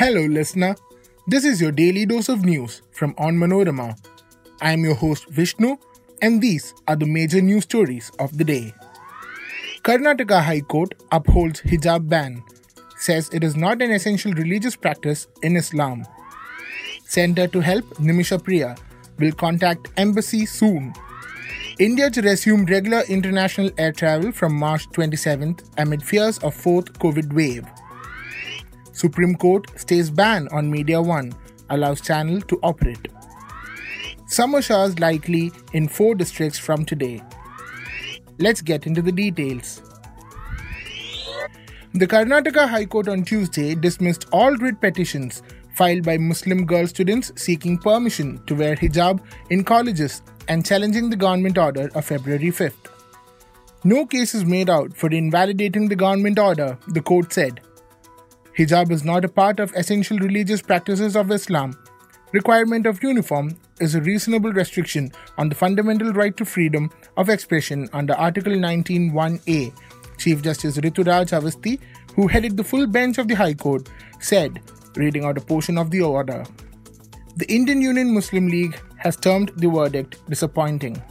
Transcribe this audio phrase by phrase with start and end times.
[0.00, 0.76] Hello, listener.
[1.26, 3.98] This is your daily dose of news from Onmanorama.
[4.62, 5.76] I am your host Vishnu,
[6.22, 8.72] and these are the major news stories of the day.
[9.82, 12.42] Karnataka High Court upholds hijab ban,
[12.96, 16.06] says it is not an essential religious practice in Islam.
[17.04, 18.76] Center to Help Nimisha Priya
[19.18, 20.94] will contact embassy soon.
[21.78, 27.34] India to resume regular international air travel from March 27th amid fears of fourth COVID
[27.34, 27.66] wave.
[28.92, 31.32] Supreme Court stays ban on Media One,
[31.70, 33.08] allows channel to operate.
[34.26, 37.22] Summer showers likely in four districts from today.
[38.38, 39.82] Let's get into the details.
[41.92, 45.42] The Karnataka High Court on Tuesday dismissed all writ petitions
[45.74, 51.16] filed by Muslim girl students seeking permission to wear hijab in colleges and challenging the
[51.16, 52.90] government order of February 5th.
[53.82, 57.60] No case is made out for invalidating the government order, the court said.
[58.56, 61.76] Hijab is not a part of essential religious practices of Islam.
[62.32, 67.88] Requirement of uniform is a reasonable restriction on the fundamental right to freedom of expression
[67.92, 69.72] under Article 19.1a.
[70.18, 71.80] Chief Justice Rituraj Awasthi,
[72.14, 73.88] who headed the full bench of the High Court,
[74.20, 74.60] said,
[74.96, 76.44] reading out a portion of the order.
[77.36, 81.02] The Indian Union Muslim League has termed the verdict disappointing.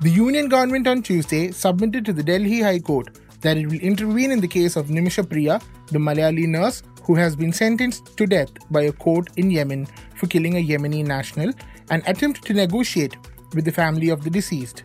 [0.00, 4.30] The Union government on Tuesday submitted to the Delhi High Court that it will intervene
[4.30, 8.50] in the case of Nimisha Priya, the Malayali nurse who has been sentenced to death
[8.70, 11.52] by a court in Yemen for killing a Yemeni national
[11.90, 13.16] and attempt to negotiate
[13.54, 14.84] with the family of the deceased.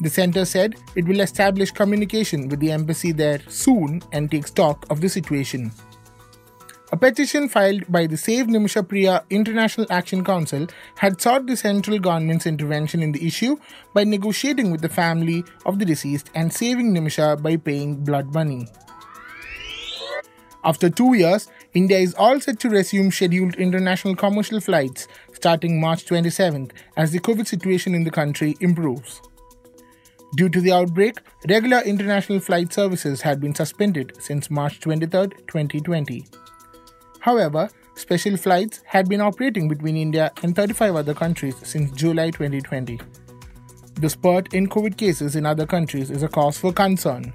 [0.00, 4.86] The center said it will establish communication with the embassy there soon and take stock
[4.90, 5.72] of the situation.
[6.90, 11.98] A petition filed by the Save Nimisha Priya International Action Council had sought the central
[11.98, 13.58] government's intervention in the issue
[13.92, 18.66] by negotiating with the family of the deceased and saving Nimisha by paying blood money.
[20.64, 26.06] After two years, India is all set to resume scheduled international commercial flights starting March
[26.06, 29.20] 27th as the COVID situation in the country improves.
[30.36, 31.18] Due to the outbreak,
[31.50, 36.24] regular international flight services had been suspended since March 23, 2020.
[37.28, 42.98] However, special flights had been operating between India and 35 other countries since July 2020.
[44.00, 47.34] The spurt in COVID cases in other countries is a cause for concern.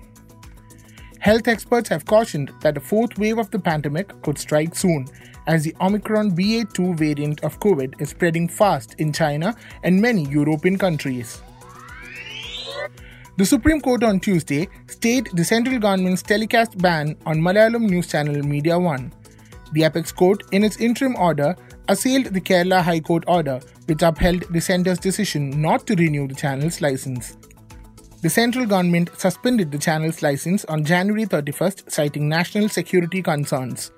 [1.19, 5.05] Health experts have cautioned that a fourth wave of the pandemic could strike soon,
[5.45, 10.79] as the Omicron BA2 variant of COVID is spreading fast in China and many European
[10.79, 11.43] countries.
[13.37, 18.41] The Supreme Court on Tuesday stayed the central government's telecast ban on Malayalam news channel
[18.41, 19.13] Media One.
[19.73, 21.55] The Apex Court, in its interim order,
[21.89, 26.35] assailed the Kerala High Court order, which upheld the centre's decision not to renew the
[26.35, 27.35] channel's license.
[28.21, 33.91] The central government suspended the channel's license on January 31st, citing national security concerns.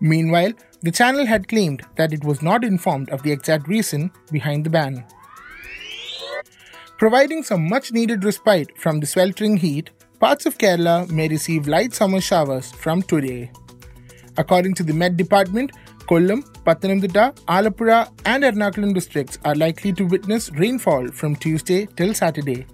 [0.00, 4.64] Meanwhile, the channel had claimed that it was not informed of the exact reason behind
[4.64, 5.04] the ban.
[6.98, 11.92] Providing some much needed respite from the sweltering heat, parts of Kerala may receive light
[11.92, 13.50] summer showers from today.
[14.38, 15.72] According to the Met Department,
[16.06, 22.66] Kollam, Pathanamthitta, Alappuzha, and Ernakulam districts are likely to witness rainfall from Tuesday till Saturday.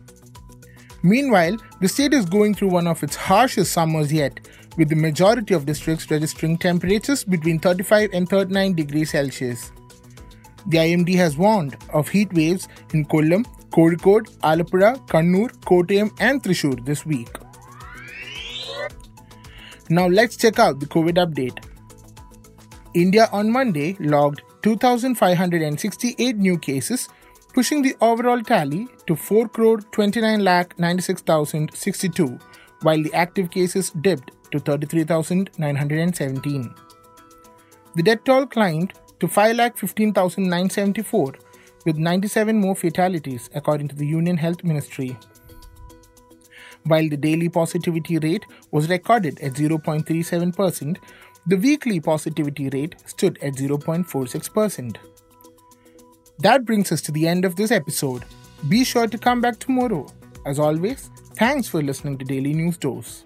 [1.02, 4.41] Meanwhile, the state is going through one of its harshest summers yet,
[4.76, 9.72] with the majority of districts registering temperatures between 35 and 39 degrees Celsius.
[10.66, 16.84] The IMD has warned of heat waves in Kollam, Kozhikode, Alappuzha, Kannur, Kottayam, and Thrissur
[16.84, 17.28] this week.
[19.91, 21.65] Now let's check out the COVID update.
[22.94, 27.09] India on Monday logged 2,568 new cases
[27.54, 32.38] pushing the overall tally to 4 crore 29 lakh 96,062,
[32.82, 36.75] while the active cases dipped to 33,917.
[37.97, 41.34] The death toll climbed to 5 lakh 15,974,
[41.87, 45.17] with 97 more fatalities, according to the Union Health Ministry.
[46.88, 50.96] While the daily positivity rate was recorded at 0.37%,
[51.46, 54.96] the weekly positivity rate stood at 0.46%.
[56.38, 58.25] That brings us to the end of this episode.
[58.69, 60.06] Be sure to come back tomorrow.
[60.46, 63.25] As always, thanks for listening to Daily News Dose.